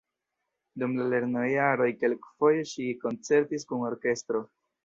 Dum 0.83 0.95
la 0.99 1.05
lernojaroj 1.11 1.87
kelkfoje 2.05 2.65
ŝi 2.73 2.89
koncertis 3.07 3.71
kun 3.73 3.89
orkestro. 3.93 4.47